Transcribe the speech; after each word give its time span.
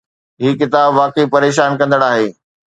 هي 0.41 0.49
ڪتاب 0.61 0.89
واقعي 0.99 1.27
پريشان 1.37 1.71
ڪندڙ 1.79 2.01
آهي. 2.11 2.29